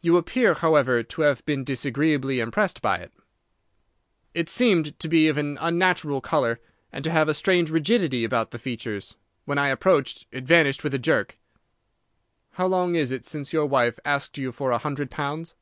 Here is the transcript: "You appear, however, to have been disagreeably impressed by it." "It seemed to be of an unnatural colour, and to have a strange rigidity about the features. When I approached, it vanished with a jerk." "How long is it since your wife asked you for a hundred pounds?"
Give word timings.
"You 0.00 0.18
appear, 0.18 0.54
however, 0.54 1.02
to 1.02 1.22
have 1.22 1.44
been 1.44 1.64
disagreeably 1.64 2.38
impressed 2.38 2.80
by 2.80 2.98
it." 2.98 3.12
"It 4.34 4.48
seemed 4.48 4.96
to 5.00 5.08
be 5.08 5.26
of 5.26 5.36
an 5.36 5.58
unnatural 5.60 6.20
colour, 6.20 6.60
and 6.92 7.02
to 7.02 7.10
have 7.10 7.28
a 7.28 7.34
strange 7.34 7.68
rigidity 7.68 8.22
about 8.22 8.52
the 8.52 8.60
features. 8.60 9.16
When 9.44 9.58
I 9.58 9.66
approached, 9.70 10.26
it 10.30 10.44
vanished 10.44 10.84
with 10.84 10.94
a 10.94 10.98
jerk." 11.00 11.38
"How 12.52 12.66
long 12.66 12.94
is 12.94 13.10
it 13.10 13.26
since 13.26 13.52
your 13.52 13.66
wife 13.66 13.98
asked 14.04 14.38
you 14.38 14.52
for 14.52 14.70
a 14.70 14.78
hundred 14.78 15.10
pounds?" 15.10 15.56